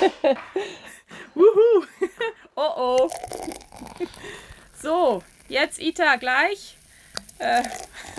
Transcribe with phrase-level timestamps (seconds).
[1.34, 1.84] Wuhu.
[2.56, 3.10] oh oh.
[4.82, 6.76] So, jetzt Ita gleich.
[7.38, 7.62] Äh,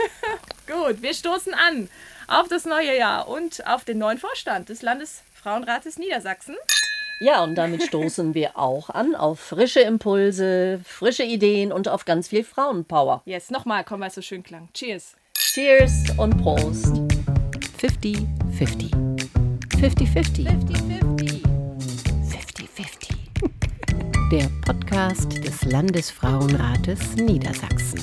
[0.68, 1.90] gut, wir stoßen an
[2.28, 6.56] auf das neue Jahr und auf den neuen Vorstand des Landesfrauenrates Niedersachsen.
[7.20, 12.30] Ja, und damit stoßen wir auch an auf frische Impulse, frische Ideen und auf ganz
[12.30, 13.22] viel Frauenpower.
[13.26, 14.70] Jetzt nochmal, komm, weil es so schön klang.
[14.74, 15.16] Cheers.
[15.36, 16.96] Cheers und Prost.
[17.80, 18.26] 50-50.
[18.58, 18.92] 50-50.
[19.78, 20.48] 50-50.
[20.48, 21.11] 50-50.
[24.32, 28.00] Der Podcast des Landesfrauenrates Niedersachsen.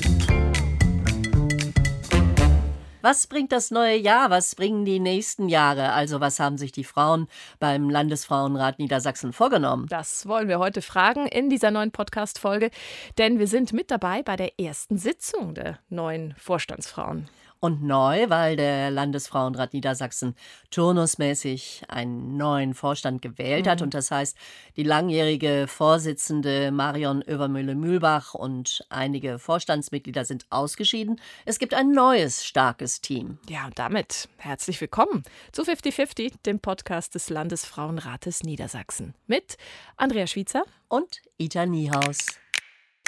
[3.00, 4.28] Was bringt das neue Jahr?
[4.28, 5.92] Was bringen die nächsten Jahre?
[5.92, 7.28] Also was haben sich die Frauen
[7.60, 9.86] beim Landesfrauenrat Niedersachsen vorgenommen?
[9.88, 12.72] Das wollen wir heute fragen in dieser neuen Podcast-Folge,
[13.16, 17.30] denn wir sind mit dabei bei der ersten Sitzung der neuen Vorstandsfrauen
[17.60, 20.34] und neu, weil der Landesfrauenrat Niedersachsen
[20.70, 23.70] turnusmäßig einen neuen Vorstand gewählt mhm.
[23.70, 23.82] hat.
[23.82, 24.36] Und das heißt,
[24.76, 31.20] die langjährige Vorsitzende Marion Oevermühle-Mühlbach und einige Vorstandsmitglieder sind ausgeschieden.
[31.44, 33.38] Es gibt ein neues, starkes Team.
[33.48, 35.22] Ja, und damit herzlich willkommen
[35.52, 39.14] zu 5050, dem Podcast des Landesfrauenrates Niedersachsen.
[39.26, 39.56] Mit
[39.96, 42.18] Andrea Schwitzer und Ita Niehaus.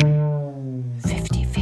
[0.00, 1.59] 5050.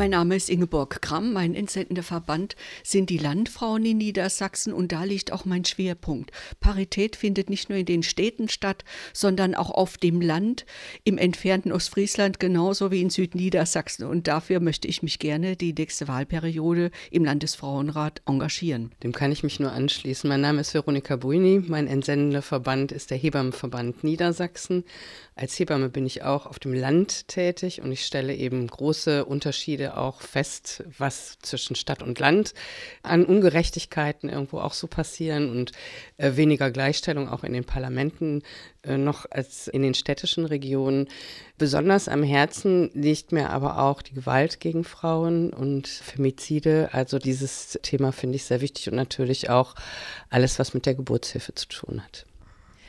[0.00, 1.34] Mein Name ist Ingeborg Kramm.
[1.34, 6.30] Mein entsendender Verband sind die Landfrauen in Niedersachsen und da liegt auch mein Schwerpunkt.
[6.58, 10.64] Parität findet nicht nur in den Städten statt, sondern auch auf dem Land,
[11.04, 14.06] im entfernten Ostfriesland genauso wie in Südniedersachsen.
[14.06, 18.92] Und dafür möchte ich mich gerne die nächste Wahlperiode im Landesfrauenrat engagieren.
[19.02, 20.26] Dem kann ich mich nur anschließen.
[20.30, 21.62] Mein Name ist Veronika Buini.
[21.68, 24.84] Mein entsendender Verband ist der Hebammenverband Niedersachsen.
[25.34, 29.89] Als Hebamme bin ich auch auf dem Land tätig und ich stelle eben große Unterschiede
[29.96, 32.54] auch fest, was zwischen Stadt und Land
[33.02, 35.72] an Ungerechtigkeiten irgendwo auch so passieren und
[36.16, 38.42] äh, weniger Gleichstellung auch in den Parlamenten
[38.82, 41.08] äh, noch als in den städtischen Regionen.
[41.58, 46.90] Besonders am Herzen liegt mir aber auch die Gewalt gegen Frauen und Femizide.
[46.92, 49.74] Also dieses Thema finde ich sehr wichtig und natürlich auch
[50.30, 52.26] alles, was mit der Geburtshilfe zu tun hat.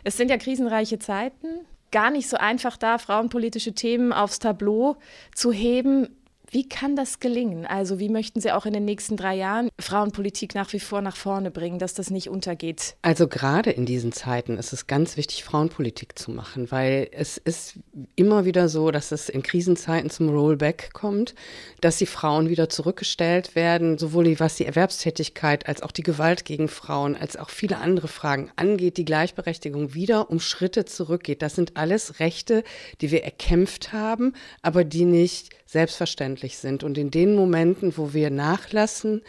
[0.03, 1.47] Es sind ja krisenreiche Zeiten
[1.91, 4.97] gar nicht so einfach da, frauenpolitische Themen aufs Tableau
[5.35, 6.07] zu heben.
[6.53, 7.65] Wie kann das gelingen?
[7.65, 11.15] Also wie möchten Sie auch in den nächsten drei Jahren Frauenpolitik nach wie vor nach
[11.15, 12.97] vorne bringen, dass das nicht untergeht?
[13.03, 17.75] Also gerade in diesen Zeiten ist es ganz wichtig, Frauenpolitik zu machen, weil es ist
[18.17, 21.35] immer wieder so, dass es in Krisenzeiten zum Rollback kommt,
[21.79, 26.67] dass die Frauen wieder zurückgestellt werden, sowohl was die Erwerbstätigkeit als auch die Gewalt gegen
[26.67, 31.41] Frauen, als auch viele andere Fragen angeht, die Gleichberechtigung wieder um Schritte zurückgeht.
[31.41, 32.65] Das sind alles Rechte,
[32.99, 36.83] die wir erkämpft haben, aber die nicht selbstverständlich sind.
[36.83, 39.21] Und in den Momenten, wo wir nachlassen,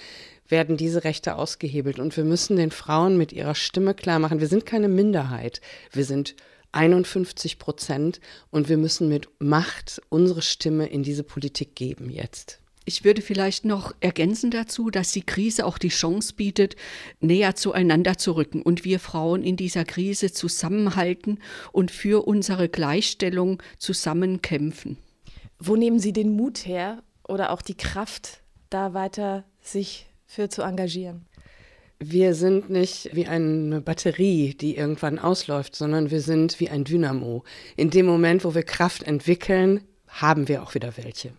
[0.49, 1.99] werden diese Rechte ausgehebelt.
[1.99, 5.61] Und wir müssen den Frauen mit ihrer Stimme klar machen, wir sind keine Minderheit.
[5.93, 6.37] Wir sind
[6.73, 12.59] 51 Prozent und wir müssen mit Macht unsere Stimme in diese Politik geben jetzt.
[12.85, 16.75] Ich würde vielleicht noch ergänzen dazu, dass die Krise auch die Chance bietet,
[17.21, 21.39] näher zueinander zu rücken und wir Frauen in dieser Krise zusammenhalten
[21.71, 24.97] und für unsere Gleichstellung zusammenkämpfen.
[25.65, 30.63] Wo nehmen Sie den Mut her oder auch die Kraft, da weiter sich für zu
[30.63, 31.25] engagieren?
[32.01, 37.45] Wir sind nicht wie eine Batterie, die irgendwann ausläuft, sondern wir sind wie ein Dynamo.
[37.77, 41.33] In dem Moment, wo wir Kraft entwickeln, haben wir auch wieder welche.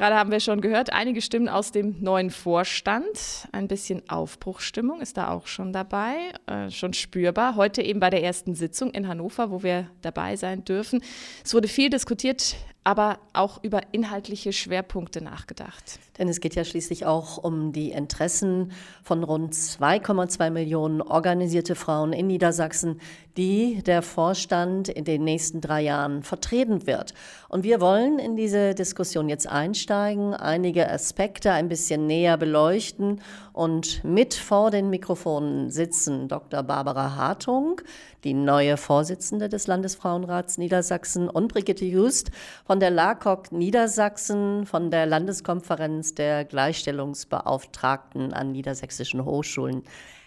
[0.00, 3.46] Gerade haben wir schon gehört, einige Stimmen aus dem neuen Vorstand.
[3.52, 7.54] Ein bisschen Aufbruchstimmung ist da auch schon dabei, äh, schon spürbar.
[7.54, 11.02] Heute eben bei der ersten Sitzung in Hannover, wo wir dabei sein dürfen.
[11.44, 15.98] Es wurde viel diskutiert aber auch über inhaltliche Schwerpunkte nachgedacht.
[16.18, 22.12] Denn es geht ja schließlich auch um die Interessen von rund 2,2 Millionen organisierte Frauen
[22.12, 23.00] in Niedersachsen,
[23.36, 27.14] die der Vorstand in den nächsten drei Jahren vertreten wird.
[27.48, 33.20] Und wir wollen in diese Diskussion jetzt einsteigen, einige Aspekte ein bisschen näher beleuchten
[33.52, 36.62] und mit vor den Mikrofonen sitzen Dr.
[36.62, 37.80] Barbara Hartung,
[38.24, 42.30] die neue Vorsitzende des Landesfrauenrats Niedersachsen und Brigitte Just
[42.70, 49.82] von der LAKOK Niedersachsen, von der Landeskonferenz der Gleichstellungsbeauftragten an niedersächsischen Hochschulen.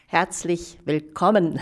[0.08, 1.62] Herzlich willkommen.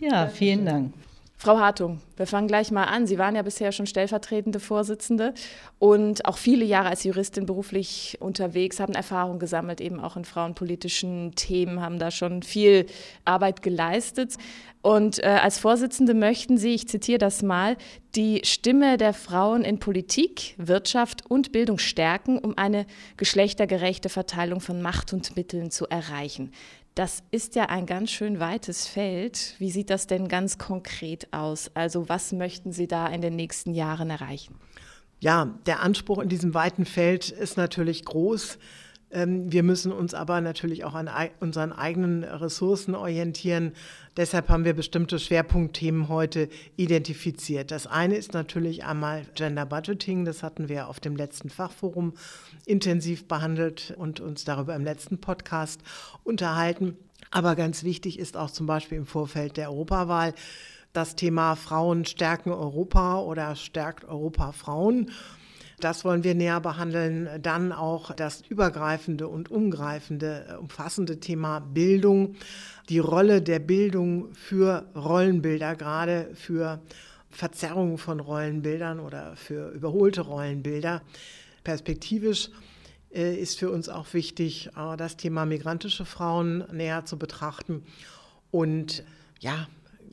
[0.00, 0.94] Ja, vielen Dank.
[1.36, 3.06] Frau Hartung, wir fangen gleich mal an.
[3.06, 5.34] Sie waren ja bisher schon stellvertretende Vorsitzende
[5.78, 11.34] und auch viele Jahre als Juristin beruflich unterwegs, haben Erfahrung gesammelt, eben auch in frauenpolitischen
[11.34, 12.86] Themen, haben da schon viel
[13.26, 14.38] Arbeit geleistet.
[14.84, 17.78] Und äh, als Vorsitzende möchten Sie, ich zitiere das mal,
[18.14, 22.84] die Stimme der Frauen in Politik, Wirtschaft und Bildung stärken, um eine
[23.16, 26.52] geschlechtergerechte Verteilung von Macht und Mitteln zu erreichen.
[26.94, 29.54] Das ist ja ein ganz schön weites Feld.
[29.56, 31.70] Wie sieht das denn ganz konkret aus?
[31.72, 34.54] Also was möchten Sie da in den nächsten Jahren erreichen?
[35.18, 38.58] Ja, der Anspruch in diesem weiten Feld ist natürlich groß.
[39.14, 41.08] Ähm, wir müssen uns aber natürlich auch an
[41.40, 43.72] unseren eigenen Ressourcen orientieren.
[44.16, 47.70] Deshalb haben wir bestimmte Schwerpunktthemen heute identifiziert.
[47.70, 50.24] Das eine ist natürlich einmal Gender Budgeting.
[50.24, 52.14] Das hatten wir auf dem letzten Fachforum
[52.66, 55.80] intensiv behandelt und uns darüber im letzten Podcast
[56.24, 56.96] unterhalten.
[57.30, 60.34] Aber ganz wichtig ist auch zum Beispiel im Vorfeld der Europawahl
[60.92, 65.10] das Thema Frauen stärken Europa oder stärkt Europa Frauen.
[65.80, 67.28] Das wollen wir näher behandeln.
[67.42, 72.36] Dann auch das übergreifende und umgreifende, äh, umfassende Thema Bildung,
[72.88, 76.80] die Rolle der Bildung für Rollenbilder, gerade für
[77.30, 81.02] Verzerrungen von Rollenbildern oder für überholte Rollenbilder.
[81.64, 82.50] Perspektivisch
[83.12, 87.82] äh, ist für uns auch wichtig, äh, das Thema migrantische Frauen näher zu betrachten
[88.50, 89.04] und
[89.40, 89.66] ja,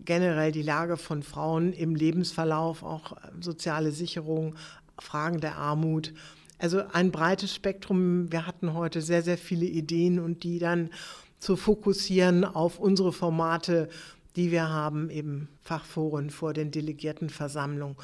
[0.04, 4.56] generell die Lage von Frauen im Lebensverlauf, auch soziale Sicherung,
[5.02, 6.14] Fragen der Armut.
[6.60, 8.32] Also ein breites Spektrum.
[8.32, 10.92] Wir hatten heute sehr, sehr viele Ideen und die dann
[11.40, 13.90] zu fokussieren auf unsere Formate,
[14.36, 17.98] die wir haben, eben Fachforen vor den Delegiertenversammlungen.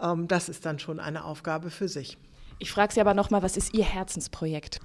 [0.00, 2.18] Ähm, das ist dann schon eine Aufgabe für sich.
[2.58, 4.80] Ich frage Sie aber nochmal, was ist Ihr Herzensprojekt?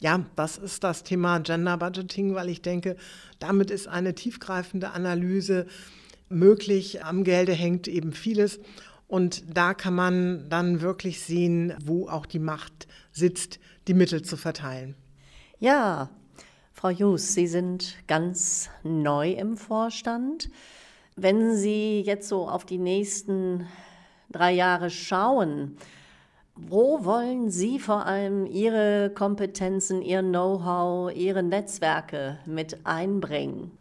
[0.00, 2.96] Ja, das ist das Thema Gender Budgeting, weil ich denke,
[3.38, 5.66] damit ist eine tiefgreifende Analyse
[6.30, 7.04] möglich.
[7.04, 8.60] Am Gelde hängt eben vieles.
[9.10, 13.58] Und da kann man dann wirklich sehen, wo auch die Macht sitzt,
[13.88, 14.94] die Mittel zu verteilen.
[15.58, 16.10] Ja,
[16.72, 20.48] Frau Jus, Sie sind ganz neu im Vorstand.
[21.16, 23.66] Wenn Sie jetzt so auf die nächsten
[24.30, 25.76] drei Jahre schauen,
[26.54, 33.72] wo wollen Sie vor allem Ihre Kompetenzen, Ihr Know-how, Ihre Netzwerke mit einbringen?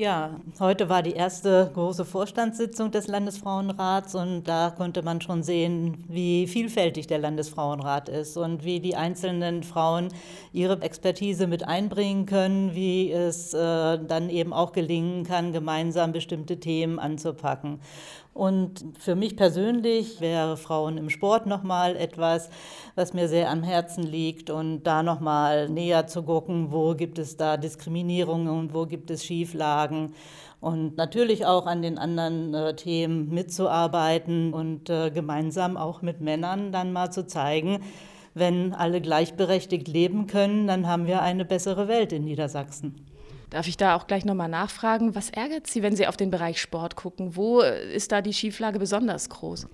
[0.00, 6.04] Ja, heute war die erste große Vorstandssitzung des Landesfrauenrats und da konnte man schon sehen,
[6.06, 10.10] wie vielfältig der Landesfrauenrat ist und wie die einzelnen Frauen
[10.52, 16.60] ihre Expertise mit einbringen können, wie es äh, dann eben auch gelingen kann, gemeinsam bestimmte
[16.60, 17.80] Themen anzupacken.
[18.38, 22.50] Und für mich persönlich wäre Frauen im Sport nochmal etwas,
[22.94, 27.36] was mir sehr am Herzen liegt und da nochmal näher zu gucken, wo gibt es
[27.36, 30.14] da Diskriminierungen und wo gibt es Schieflagen
[30.60, 36.70] und natürlich auch an den anderen äh, Themen mitzuarbeiten und äh, gemeinsam auch mit Männern
[36.70, 37.80] dann mal zu zeigen,
[38.34, 43.07] wenn alle gleichberechtigt leben können, dann haben wir eine bessere Welt in Niedersachsen.
[43.50, 46.60] Darf ich da auch gleich nochmal nachfragen, was ärgert Sie, wenn Sie auf den Bereich
[46.60, 47.34] Sport gucken?
[47.34, 49.66] Wo ist da die Schieflage besonders groß?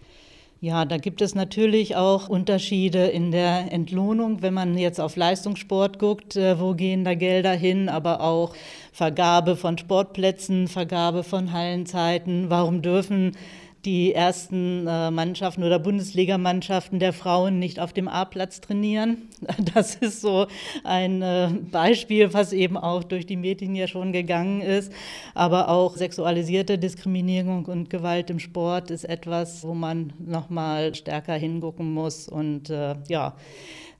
[0.61, 5.99] Ja, da gibt es natürlich auch Unterschiede in der Entlohnung, wenn man jetzt auf Leistungssport
[5.99, 8.55] guckt, äh, wo gehen da Gelder hin, aber auch
[8.93, 12.49] Vergabe von Sportplätzen, Vergabe von Hallenzeiten.
[12.49, 13.37] Warum dürfen
[13.85, 19.29] die ersten äh, Mannschaften oder Bundesligamannschaften der Frauen nicht auf dem A-Platz trainieren.
[19.75, 20.47] Das ist so
[20.85, 24.93] ein äh, Beispiel, was eben auch durch die Medien ja schon gegangen ist.
[25.35, 31.35] Aber auch sexualisierte Diskriminierung und Gewalt im Sport ist etwas, wo man noch mal stärker
[31.35, 32.29] hingucken muss.
[32.29, 33.37] Und äh, ja,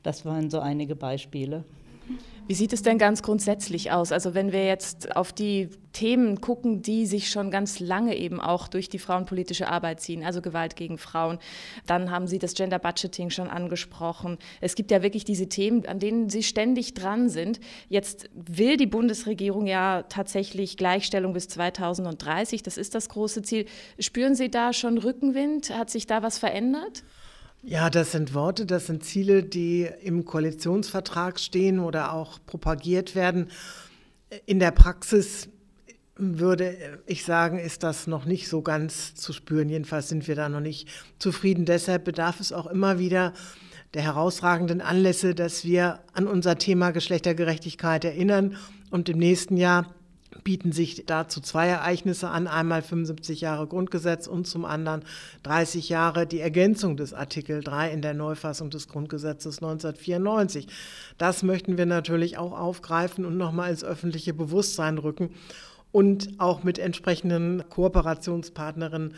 [0.03, 1.65] das waren so einige Beispiele.
[2.47, 4.13] Wie sieht es denn ganz grundsätzlich aus?
[4.13, 8.69] Also wenn wir jetzt auf die Themen gucken, die sich schon ganz lange eben auch
[8.69, 11.39] durch die frauenpolitische Arbeit ziehen, also Gewalt gegen Frauen,
[11.87, 14.37] dann haben Sie das Gender Budgeting schon angesprochen.
[14.61, 17.61] Es gibt ja wirklich diese Themen, an denen Sie ständig dran sind.
[17.89, 22.63] Jetzt will die Bundesregierung ja tatsächlich Gleichstellung bis 2030.
[22.63, 23.65] Das ist das große Ziel.
[23.99, 25.71] Spüren Sie da schon Rückenwind?
[25.71, 27.05] Hat sich da was verändert?
[27.67, 33.49] Ja, das sind Worte, das sind Ziele, die im Koalitionsvertrag stehen oder auch propagiert werden.
[34.45, 35.49] In der Praxis
[36.15, 39.71] würde ich sagen, ist das noch nicht so ganz zu spüren.
[39.71, 41.65] Jedenfalls sind wir da noch nicht zufrieden.
[41.65, 43.33] Deshalb bedarf es auch immer wieder
[43.95, 48.59] der herausragenden Anlässe, dass wir an unser Thema Geschlechtergerechtigkeit erinnern
[48.91, 49.95] und im nächsten Jahr
[50.45, 52.47] bieten sich dazu zwei Ereignisse an.
[52.47, 55.03] Einmal 75 Jahre Grundgesetz und zum anderen
[55.43, 60.69] 30 Jahre die Ergänzung des Artikel 3 in der Neufassung des Grundgesetzes 1994.
[61.19, 65.31] Das möchten wir natürlich auch aufgreifen und nochmal ins öffentliche Bewusstsein rücken
[65.91, 69.15] und auch mit entsprechenden Kooperationspartnerinnen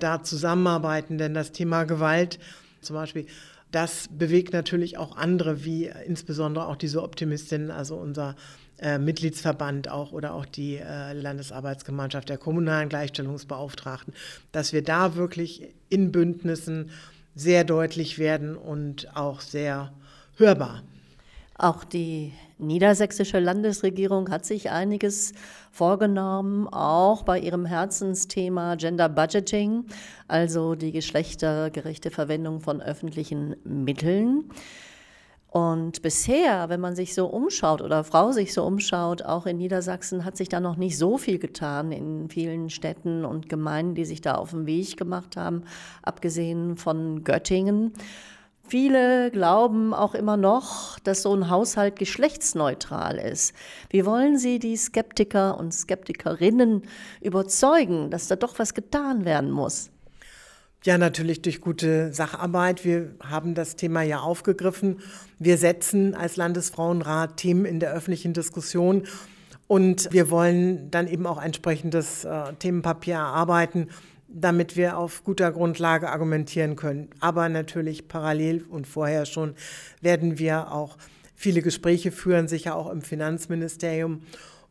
[0.00, 1.18] da zusammenarbeiten.
[1.18, 2.38] Denn das Thema Gewalt
[2.80, 3.26] zum Beispiel
[3.74, 8.36] das bewegt natürlich auch andere, wie insbesondere auch diese Optimistinnen, also unser
[8.78, 14.14] äh, Mitgliedsverband auch oder auch die äh, Landesarbeitsgemeinschaft der kommunalen Gleichstellungsbeauftragten,
[14.52, 16.90] dass wir da wirklich in Bündnissen
[17.34, 19.92] sehr deutlich werden und auch sehr
[20.36, 20.82] hörbar.
[21.56, 25.34] Auch die niedersächsische Landesregierung hat sich einiges
[25.70, 29.84] vorgenommen, auch bei ihrem Herzensthema Gender Budgeting,
[30.26, 34.50] also die geschlechtergerechte Verwendung von öffentlichen Mitteln.
[35.54, 40.24] Und bisher, wenn man sich so umschaut oder Frau sich so umschaut, auch in Niedersachsen
[40.24, 44.20] hat sich da noch nicht so viel getan in vielen Städten und Gemeinden, die sich
[44.20, 45.62] da auf den Weg gemacht haben,
[46.02, 47.92] abgesehen von Göttingen.
[48.66, 53.54] Viele glauben auch immer noch, dass so ein Haushalt geschlechtsneutral ist.
[53.90, 56.82] Wie wollen Sie die Skeptiker und Skeptikerinnen
[57.20, 59.92] überzeugen, dass da doch was getan werden muss?
[60.86, 62.84] Ja, natürlich durch gute Sacharbeit.
[62.84, 65.00] Wir haben das Thema ja aufgegriffen.
[65.38, 69.04] Wir setzen als Landesfrauenrat Themen in der öffentlichen Diskussion
[69.66, 73.88] und wir wollen dann eben auch entsprechendes äh, Themenpapier erarbeiten,
[74.28, 77.08] damit wir auf guter Grundlage argumentieren können.
[77.18, 79.54] Aber natürlich parallel und vorher schon
[80.02, 80.98] werden wir auch
[81.34, 84.20] viele Gespräche führen, sicher auch im Finanzministerium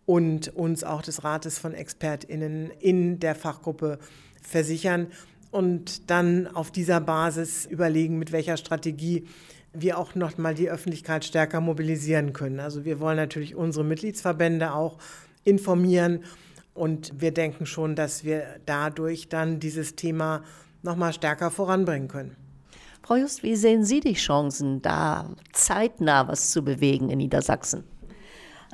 [0.05, 3.98] und uns auch des Rates von ExpertInnen in der Fachgruppe
[4.43, 5.08] versichern
[5.54, 9.28] und dann auf dieser Basis überlegen, mit welcher Strategie
[9.72, 12.60] wir auch noch mal die Öffentlichkeit stärker mobilisieren können.
[12.60, 14.98] Also wir wollen natürlich unsere Mitgliedsverbände auch
[15.44, 16.24] informieren
[16.74, 20.44] und wir denken schon, dass wir dadurch dann dieses Thema
[20.82, 22.36] noch mal stärker voranbringen können.
[23.04, 27.84] Frau Just, wie sehen Sie die Chancen, da zeitnah was zu bewegen in Niedersachsen?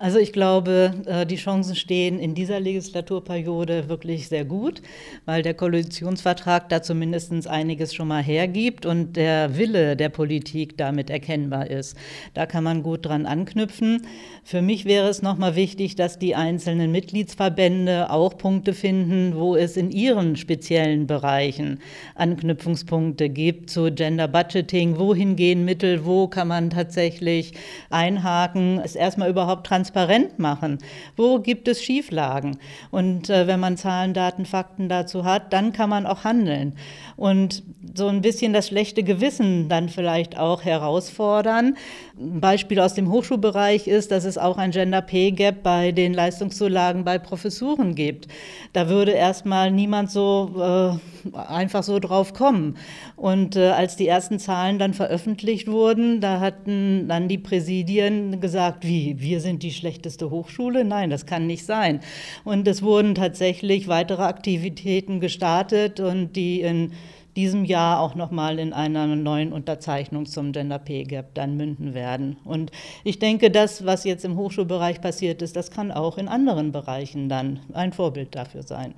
[0.02, 4.82] Also ich glaube, äh, die Chancen stehen in dieser Legislaturperiode wirklich sehr gut,
[5.26, 11.10] weil der Koalitionsvertrag da zumindest einiges schon mal hergibt und der Wille der Politik damit
[11.10, 11.98] erkennbar ist.
[12.34, 14.04] Da kann man gut dran anknüpfen.
[14.46, 19.76] Für mich wäre es nochmal wichtig, dass die einzelnen Mitgliedsverbände auch Punkte finden, wo es
[19.76, 21.80] in ihren speziellen Bereichen
[22.16, 24.98] Anknüpfungspunkte gibt zu Gender Budgeting.
[24.98, 26.06] Wohin gehen Mittel?
[26.06, 27.52] Wo kann man tatsächlich
[27.90, 28.80] einhaken?
[28.82, 30.80] Es erstmal überhaupt transparent transparent machen.
[31.16, 32.58] Wo gibt es Schieflagen?
[32.92, 36.74] Und äh, wenn man Zahlen, Daten, Fakten dazu hat, dann kann man auch handeln.
[37.16, 37.64] Und
[37.96, 41.78] so ein bisschen das schlechte Gewissen dann vielleicht auch herausfordern.
[42.22, 46.14] Ein Beispiel aus dem Hochschulbereich ist, dass es auch ein Gender Pay Gap bei den
[46.14, 48.28] Leistungszulagen bei Professuren gibt.
[48.74, 51.00] Da würde erstmal niemand so
[51.34, 52.76] äh, einfach so drauf kommen.
[53.16, 58.86] Und äh, als die ersten Zahlen dann veröffentlicht wurden, da hatten dann die Präsidien gesagt,
[58.86, 60.84] wie, wir sind die schlechteste Hochschule?
[60.84, 62.02] Nein, das kann nicht sein.
[62.44, 66.92] Und es wurden tatsächlich weitere Aktivitäten gestartet und die in
[67.40, 72.36] diesem Jahr auch nochmal in einer neuen Unterzeichnung zum Gender Pay Gap dann münden werden.
[72.44, 72.70] Und
[73.06, 77.30] ich denke, das, was jetzt im Hochschulbereich passiert ist, das kann auch in anderen Bereichen
[77.30, 78.94] dann ein Vorbild dafür sein.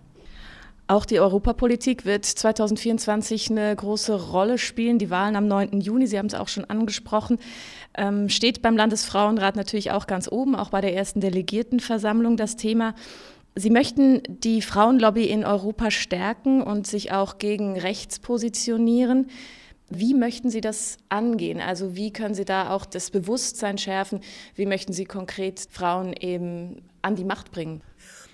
[0.87, 4.97] Auch die Europapolitik wird 2024 eine große Rolle spielen.
[4.97, 5.79] Die Wahlen am 9.
[5.79, 7.37] Juni, Sie haben es auch schon angesprochen,
[7.95, 12.95] ähm, steht beim Landesfrauenrat natürlich auch ganz oben, auch bei der ersten Delegiertenversammlung das Thema.
[13.55, 19.29] Sie möchten die Frauenlobby in Europa stärken und sich auch gegen rechts positionieren.
[19.89, 21.59] Wie möchten Sie das angehen?
[21.59, 24.21] Also wie können Sie da auch das Bewusstsein schärfen?
[24.55, 27.81] Wie möchten Sie konkret Frauen eben an die Macht bringen?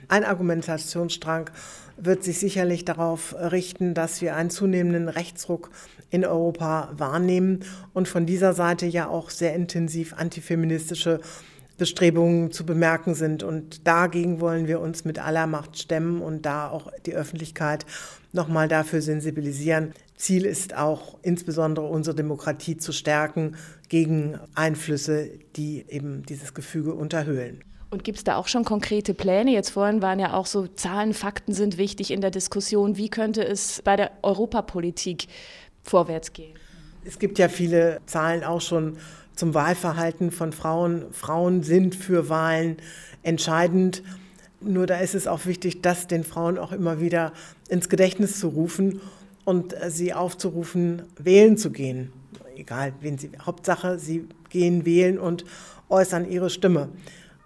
[0.08, 1.50] Ein Argumentationsstrang
[1.98, 5.72] wird sich sicherlich darauf richten, dass wir einen zunehmenden Rechtsruck
[6.12, 7.62] in Europa wahrnehmen
[7.94, 11.20] und von dieser Seite ja auch sehr intensiv antifeministische
[11.78, 13.44] Bestrebungen zu bemerken sind.
[13.44, 17.86] Und dagegen wollen wir uns mit aller Macht stemmen und da auch die Öffentlichkeit
[18.34, 19.94] nochmal dafür sensibilisieren.
[20.16, 23.56] Ziel ist auch insbesondere unsere Demokratie zu stärken
[23.90, 27.64] gegen Einflüsse, die eben dieses Gefüge unterhöhlen.
[27.90, 29.52] Und gibt es da auch schon konkrete Pläne?
[29.52, 32.98] Jetzt vorhin waren ja auch so Zahlen, Fakten sind wichtig in der Diskussion.
[32.98, 35.28] Wie könnte es bei der Europapolitik
[35.84, 36.54] vorwärts gehen?
[37.06, 38.98] Es gibt ja viele Zahlen auch schon
[39.38, 41.06] zum Wahlverhalten von Frauen.
[41.14, 42.78] Frauen sind für Wahlen
[43.24, 44.04] entscheidend.
[44.60, 47.32] Nur da ist es auch wichtig, das den Frauen auch immer wieder
[47.70, 49.00] ins Gedächtnis zu rufen
[49.46, 52.12] und sie aufzurufen, wählen zu gehen.
[52.56, 53.30] Egal, wen sie.
[53.40, 55.46] Hauptsache, sie gehen wählen und
[55.90, 56.90] äußern ihre Stimme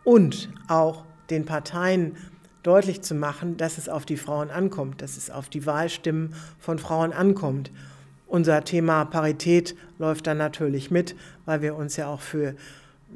[0.06, 2.16] und auch den Parteien
[2.64, 6.80] deutlich zu machen, dass es auf die Frauen ankommt, dass es auf die Wahlstimmen von
[6.80, 7.72] Frauen ankommt.
[8.32, 12.56] Unser Thema Parität läuft dann natürlich mit, weil wir uns ja auch für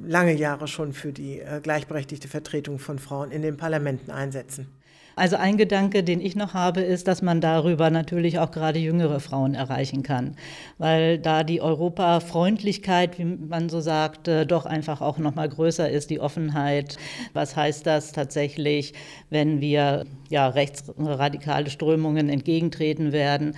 [0.06, 4.68] lange Jahre schon für die äh, gleichberechtigte Vertretung von Frauen in den Parlamenten einsetzen.
[5.16, 9.22] Also ein Gedanke, den ich noch habe, ist, dass man darüber natürlich auch gerade jüngere
[9.22, 10.36] Frauen erreichen kann,
[10.78, 16.10] weil da die Europafreundlichkeit, wie man so sagt, doch einfach auch noch mal größer ist,
[16.10, 16.98] die Offenheit.
[17.32, 18.94] Was heißt das tatsächlich,
[19.30, 23.56] wenn wir ja rechtsradikale Strömungen entgegentreten werden?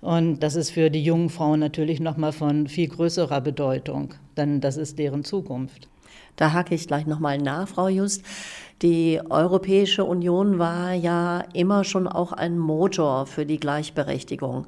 [0.00, 4.60] Und das ist für die jungen Frauen natürlich noch mal von viel größerer Bedeutung, denn
[4.60, 5.88] das ist deren Zukunft.
[6.36, 8.22] Da hake ich gleich nochmal nach, Frau Just.
[8.80, 14.66] Die Europäische Union war ja immer schon auch ein Motor für die Gleichberechtigung.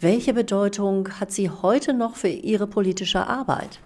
[0.00, 3.78] Welche Bedeutung hat sie heute noch für Ihre politische Arbeit?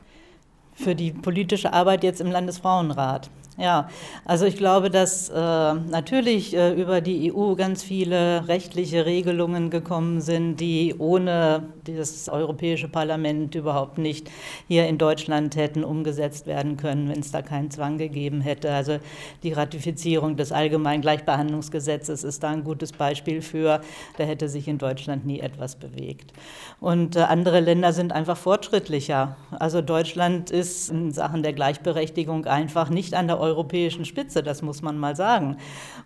[0.79, 3.31] Für die politische Arbeit jetzt im Landesfrauenrat.
[3.59, 3.89] Ja,
[4.25, 10.21] also ich glaube, dass äh, natürlich äh, über die EU ganz viele rechtliche Regelungen gekommen
[10.21, 14.31] sind, die ohne das Europäische Parlament überhaupt nicht
[14.69, 18.73] hier in Deutschland hätten umgesetzt werden können, wenn es da keinen Zwang gegeben hätte.
[18.73, 18.99] Also
[19.43, 23.81] die Ratifizierung des Allgemeinen Gleichbehandlungsgesetzes ist da ein gutes Beispiel für.
[24.19, 26.33] Da hätte sich in Deutschland nie etwas bewegt.
[26.79, 29.37] Und äh, andere Länder sind einfach fortschrittlicher.
[29.51, 34.83] Also Deutschland ist in Sachen der Gleichberechtigung einfach nicht an der europäischen Spitze, das muss
[34.83, 35.57] man mal sagen.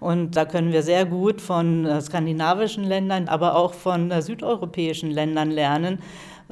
[0.00, 5.10] Und da können wir sehr gut von äh, skandinavischen Ländern, aber auch von äh, südeuropäischen
[5.10, 5.98] Ländern lernen.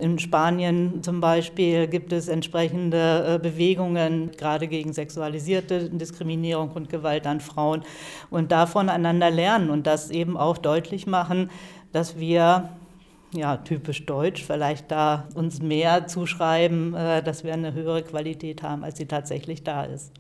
[0.00, 7.26] In Spanien zum Beispiel gibt es entsprechende äh, Bewegungen, gerade gegen sexualisierte Diskriminierung und Gewalt
[7.26, 7.82] an Frauen,
[8.30, 11.50] und da voneinander lernen und das eben auch deutlich machen,
[11.92, 12.70] dass wir
[13.32, 18.98] ja, typisch deutsch, vielleicht da uns mehr zuschreiben, dass wir eine höhere Qualität haben, als
[18.98, 20.12] sie tatsächlich da ist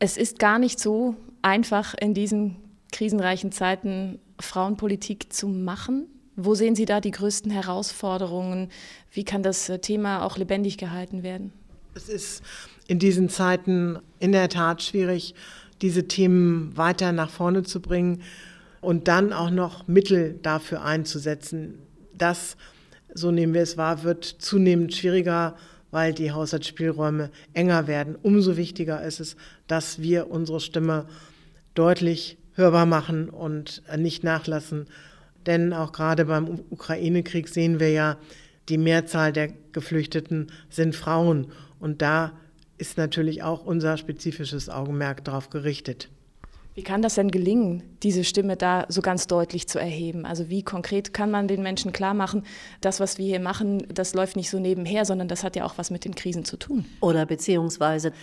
[0.00, 2.56] es ist gar nicht so einfach in diesen
[2.90, 6.06] krisenreichen Zeiten Frauenpolitik zu machen.
[6.34, 8.70] Wo sehen Sie da die größten Herausforderungen?
[9.12, 11.52] Wie kann das äh, Thema auch lebendig gehalten werden?
[11.94, 12.42] Es ist
[12.88, 15.34] in diesen Zeiten in der Tat schwierig,
[15.82, 18.22] diese Themen weiter nach vorne zu bringen
[18.80, 21.78] und dann auch noch Mittel dafür einzusetzen.
[22.20, 22.56] Das,
[23.14, 25.56] so nehmen wir es wahr, wird zunehmend schwieriger
[25.90, 28.16] weil die Haushaltsspielräume enger werden.
[28.22, 29.36] Umso wichtiger ist es,
[29.66, 31.06] dass wir unsere Stimme
[31.74, 34.86] deutlich hörbar machen und nicht nachlassen.
[35.46, 38.16] Denn auch gerade beim Ukraine-Krieg sehen wir ja,
[38.68, 41.48] die Mehrzahl der Geflüchteten sind Frauen.
[41.80, 42.32] Und da
[42.78, 46.08] ist natürlich auch unser spezifisches Augenmerk darauf gerichtet.
[46.80, 50.24] Wie kann das denn gelingen, diese Stimme da so ganz deutlich zu erheben?
[50.24, 52.44] Also wie konkret kann man den Menschen klar machen,
[52.80, 55.76] das, was wir hier machen, das läuft nicht so nebenher, sondern das hat ja auch
[55.76, 56.86] was mit den Krisen zu tun?
[57.02, 58.14] Oder beziehungsweise,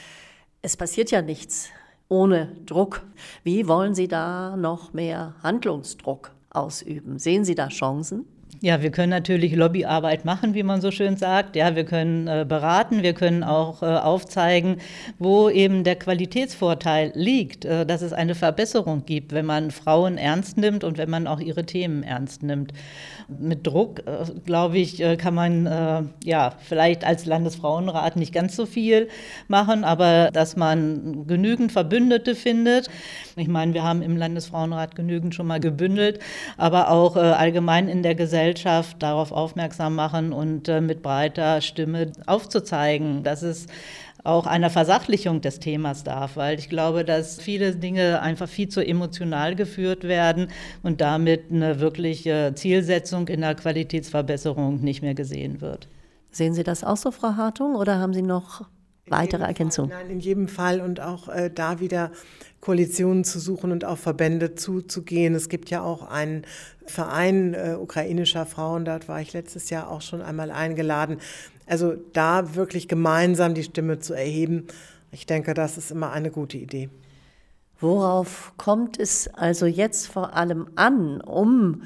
[0.64, 1.70] es passiert ja nichts
[2.10, 3.06] ohne Druck.
[3.44, 7.20] Wie wollen Sie da noch mehr Handlungsdruck ausüben?
[7.20, 8.26] Sehen Sie da Chancen?
[8.60, 11.56] Ja, wir können natürlich Lobbyarbeit machen, wie man so schön sagt.
[11.56, 14.78] Ja, wir können äh, beraten, wir können auch äh, aufzeigen,
[15.20, 20.58] wo eben der Qualitätsvorteil liegt, äh, dass es eine Verbesserung gibt, wenn man Frauen ernst
[20.58, 22.74] nimmt und wenn man auch ihre Themen ernst nimmt.
[23.28, 28.56] Mit Druck, äh, glaube ich, äh, kann man äh, ja vielleicht als Landesfrauenrat nicht ganz
[28.56, 29.08] so viel
[29.48, 32.90] machen, aber dass man genügend Verbündete findet.
[33.36, 36.20] Ich meine, wir haben im Landesfrauenrat genügend schon mal gebündelt,
[36.58, 42.14] aber auch allgemein in der Gesellschaft Gesellschaft darauf aufmerksam machen und äh, mit breiter Stimme
[42.28, 43.68] aufzuzeigen, dass es
[44.24, 48.86] auch einer Versachlichung des Themas darf, weil ich glaube, dass viele Dinge einfach viel zu
[48.86, 50.48] emotional geführt werden
[50.82, 55.88] und damit eine wirkliche Zielsetzung in der Qualitätsverbesserung nicht mehr gesehen wird.
[56.32, 58.66] Sehen Sie das auch so, Frau Hartung, oder haben Sie noch
[59.10, 59.92] weitere Ergänzungen?
[59.92, 62.12] Nein, in jedem Fall und auch äh, da wieder
[62.62, 65.36] Koalitionen zu suchen und auf Verbände zuzugehen.
[65.36, 66.46] Es gibt ja auch einen
[66.86, 71.18] Verein äh, ukrainischer Frauen, dort war ich letztes Jahr auch schon einmal eingeladen.
[71.66, 74.68] Also da wirklich gemeinsam die Stimme zu erheben,
[75.12, 76.90] ich denke, das ist immer eine gute Idee.
[77.80, 81.84] Worauf kommt es also jetzt vor allem an, um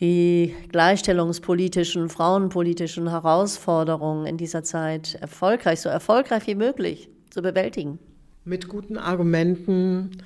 [0.00, 7.98] die gleichstellungspolitischen, frauenpolitischen Herausforderungen in dieser Zeit erfolgreich, so erfolgreich wie möglich zu bewältigen?
[8.44, 10.18] Mit guten Argumenten,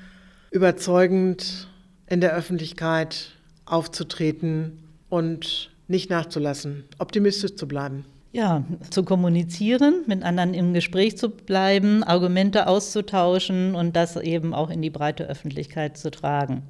[0.50, 1.68] überzeugend
[2.06, 3.32] in der Öffentlichkeit
[3.66, 8.04] aufzutreten und nicht nachzulassen, optimistisch zu bleiben.
[8.32, 14.68] Ja, zu kommunizieren, mit anderen im Gespräch zu bleiben, Argumente auszutauschen und das eben auch
[14.68, 16.62] in die breite Öffentlichkeit zu tragen.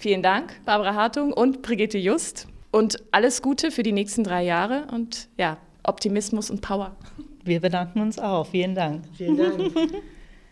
[0.00, 2.46] Vielen Dank, Barbara Hartung und Brigitte Just.
[2.70, 6.94] Und alles Gute für die nächsten drei Jahre und ja, Optimismus und Power.
[7.42, 8.46] Wir bedanken uns auch.
[8.46, 9.02] Vielen Dank.
[9.16, 9.72] Vielen Dank.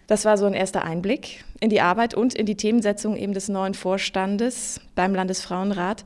[0.09, 3.49] Das war so ein erster Einblick in die Arbeit und in die Themensetzung eben des
[3.49, 6.05] neuen Vorstandes beim Landesfrauenrat.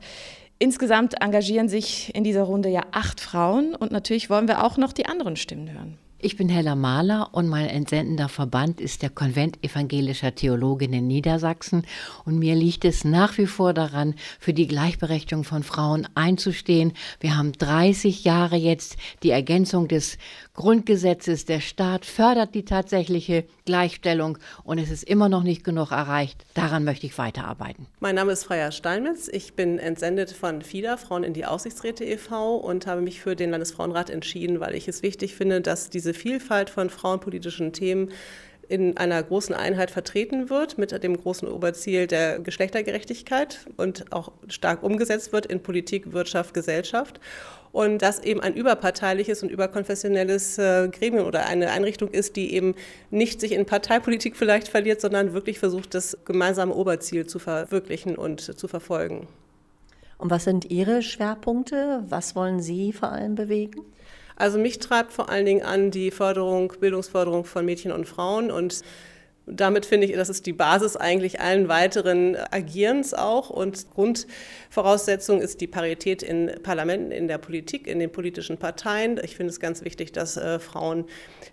[0.57, 4.91] Insgesamt engagieren sich in dieser Runde ja acht Frauen und natürlich wollen wir auch noch
[4.91, 5.99] die anderen Stimmen hören.
[6.23, 11.81] Ich bin Hella Mahler und mein entsendender Verband ist der Konvent evangelischer Theologinnen in Niedersachsen.
[12.25, 16.93] Und mir liegt es nach wie vor daran, für die Gleichberechtigung von Frauen einzustehen.
[17.19, 20.19] Wir haben 30 Jahre jetzt die Ergänzung des
[20.53, 21.45] Grundgesetzes.
[21.45, 26.45] Der Staat fördert die tatsächliche Gleichstellung und es ist immer noch nicht genug erreicht.
[26.53, 27.87] Daran möchte ich weiterarbeiten.
[27.99, 29.27] Mein Name ist Freya Steinmetz.
[29.27, 32.57] Ich bin entsendet von FIDA, Frauen in die Aussichtsräte e.V.
[32.57, 36.69] und habe mich für den Landesfrauenrat entschieden, weil ich es wichtig finde, dass diese Vielfalt
[36.69, 38.11] von frauenpolitischen Themen
[38.71, 44.81] in einer großen Einheit vertreten wird mit dem großen Oberziel der Geschlechtergerechtigkeit und auch stark
[44.81, 47.19] umgesetzt wird in Politik, Wirtschaft, Gesellschaft
[47.73, 52.75] und das eben ein überparteiliches und überkonfessionelles äh, Gremium oder eine Einrichtung ist, die eben
[53.09, 58.57] nicht sich in Parteipolitik vielleicht verliert, sondern wirklich versucht, das gemeinsame Oberziel zu verwirklichen und
[58.57, 59.27] zu verfolgen.
[60.17, 62.03] Und was sind Ihre Schwerpunkte?
[62.07, 63.81] Was wollen Sie vor allem bewegen?
[64.35, 68.83] Also mich treibt vor allen Dingen an die Förderung, Bildungsförderung von Mädchen und Frauen und
[69.47, 73.49] damit finde ich, das ist die Basis eigentlich allen weiteren Agierens auch.
[73.49, 79.19] Und Grundvoraussetzung ist die Parität in Parlamenten, in der Politik, in den politischen Parteien.
[79.23, 81.05] Ich finde es ganz wichtig, dass äh, Frauen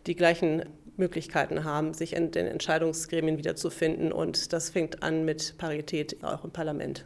[0.07, 0.65] die gleichen
[0.97, 4.13] Möglichkeiten haben, sich in den Entscheidungsgremien wiederzufinden.
[4.13, 7.05] Und das fängt an mit Parität auch im Parlament.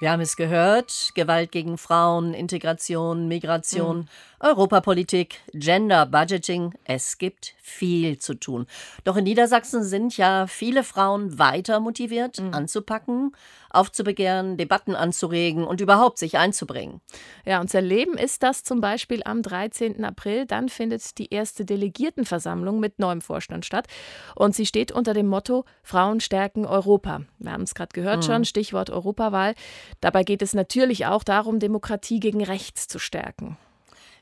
[0.00, 4.06] Wir haben es gehört, Gewalt gegen Frauen, Integration, Migration, mhm.
[4.40, 8.66] Europapolitik, Gender Budgeting, es gibt viel zu tun.
[9.04, 12.54] Doch in Niedersachsen sind ja viele Frauen weiter motiviert, mhm.
[12.54, 13.32] anzupacken,
[13.70, 17.00] aufzubegehren, Debatten anzuregen und überhaupt sich einzubringen.
[17.44, 20.04] Ja, und zu erleben ist das zum Beispiel am 13.
[20.04, 20.46] April.
[20.46, 23.86] Dann findet die erste Delegiertenversammlung mit neuem Vorstand statt.
[24.34, 27.22] Und sie steht unter dem Motto Frauen stärken Europa.
[27.38, 28.22] Wir haben es gerade gehört mhm.
[28.22, 29.54] schon, Stichwort Europawahl.
[30.00, 33.56] Dabei geht es natürlich auch darum, Demokratie gegen Rechts zu stärken.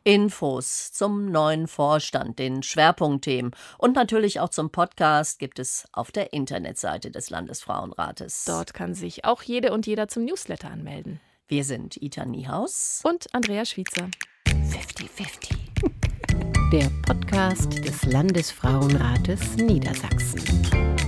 [0.04, 6.32] Infos zum neuen Vorstand, den Schwerpunktthemen und natürlich auch zum Podcast gibt es auf der
[6.32, 8.44] Internetseite des Landesfrauenrates.
[8.46, 11.20] Dort kann sich auch jede und jeder zum Newsletter anmelden.
[11.46, 14.10] Wir sind Ita Niehaus und Andrea Schwitzer.
[14.46, 15.56] 50-50.
[16.72, 21.07] Der Podcast des Landesfrauenrates Niedersachsen.